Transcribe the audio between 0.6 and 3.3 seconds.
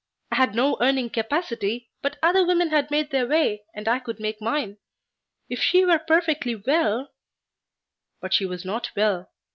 earning capacity, but other women had made their